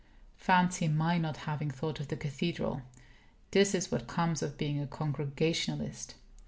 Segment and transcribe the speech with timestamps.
[0.39, 2.81] Fancy my not having thought of the cathedral!
[3.51, 6.15] This is what comes of being a Congregationalist.